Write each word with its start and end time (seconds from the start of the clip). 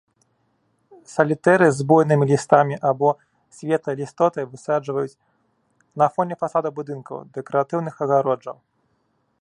Салітэры 1.15 1.65
з 1.79 1.83
буйнымі 1.91 2.25
лістамі 2.31 2.75
або 2.91 3.09
светлай 3.59 3.95
лістотай 4.01 4.45
высаджваюць 4.55 5.19
на 6.03 6.09
фоне 6.17 6.33
фасадаў 6.45 6.71
будынкаў, 6.81 7.17
дэкаратыўных 7.39 7.95
агароджаў. 8.07 8.57